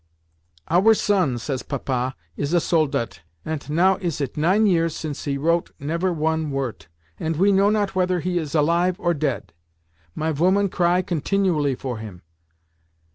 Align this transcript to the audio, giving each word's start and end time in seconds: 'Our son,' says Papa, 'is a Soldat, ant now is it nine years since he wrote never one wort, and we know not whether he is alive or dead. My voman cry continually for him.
'Our 0.67 0.95
son,' 0.95 1.37
says 1.37 1.61
Papa, 1.61 2.15
'is 2.35 2.53
a 2.55 2.59
Soldat, 2.59 3.21
ant 3.45 3.69
now 3.69 3.97
is 3.97 4.19
it 4.19 4.35
nine 4.35 4.65
years 4.65 4.95
since 4.95 5.25
he 5.25 5.37
wrote 5.37 5.69
never 5.79 6.11
one 6.11 6.49
wort, 6.49 6.87
and 7.19 7.35
we 7.35 7.51
know 7.51 7.69
not 7.69 7.93
whether 7.93 8.19
he 8.19 8.39
is 8.39 8.55
alive 8.55 8.99
or 8.99 9.13
dead. 9.13 9.53
My 10.15 10.31
voman 10.33 10.71
cry 10.71 11.03
continually 11.03 11.75
for 11.75 11.99
him. 11.99 12.23